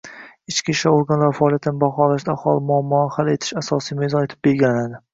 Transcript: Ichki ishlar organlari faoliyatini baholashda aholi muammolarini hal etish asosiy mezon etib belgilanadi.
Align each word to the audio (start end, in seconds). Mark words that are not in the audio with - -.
Ichki 0.51 0.71
ishlar 0.77 0.95
organlari 1.01 1.35
faoliyatini 1.41 1.83
baholashda 1.85 2.35
aholi 2.35 2.67
muammolarini 2.73 3.19
hal 3.21 3.33
etish 3.37 3.57
asosiy 3.65 4.03
mezon 4.05 4.31
etib 4.31 4.47
belgilanadi. 4.51 5.05